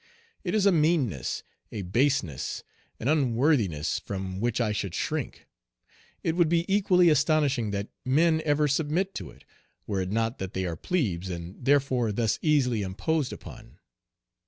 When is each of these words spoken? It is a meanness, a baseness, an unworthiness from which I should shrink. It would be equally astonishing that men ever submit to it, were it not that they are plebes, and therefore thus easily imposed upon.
It 0.43 0.55
is 0.55 0.65
a 0.65 0.71
meanness, 0.71 1.43
a 1.71 1.83
baseness, 1.83 2.63
an 2.99 3.07
unworthiness 3.07 3.99
from 3.99 4.39
which 4.39 4.59
I 4.59 4.71
should 4.71 4.95
shrink. 4.95 5.45
It 6.23 6.35
would 6.35 6.49
be 6.49 6.65
equally 6.67 7.09
astonishing 7.09 7.69
that 7.69 7.89
men 8.03 8.41
ever 8.43 8.67
submit 8.67 9.13
to 9.13 9.29
it, 9.29 9.43
were 9.85 10.01
it 10.01 10.09
not 10.09 10.39
that 10.39 10.55
they 10.55 10.65
are 10.65 10.75
plebes, 10.75 11.29
and 11.29 11.63
therefore 11.65 12.11
thus 12.11 12.39
easily 12.41 12.81
imposed 12.81 13.31
upon. 13.31 13.77